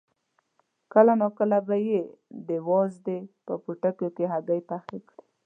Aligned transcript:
کله 0.93 1.13
ناکله 1.21 1.59
به 1.67 1.77
یې 1.89 2.01
د 2.47 2.49
وازدې 2.69 3.19
په 3.45 3.53
پوټیو 3.63 4.07
کې 4.15 4.25
هګۍ 4.33 4.59
پخه 4.69 4.97
کړه. 5.07 5.21